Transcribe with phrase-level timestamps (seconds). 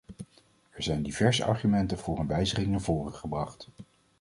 [0.69, 3.67] Er zijn diverse argumenten voor een wijziging naar voren gebracht.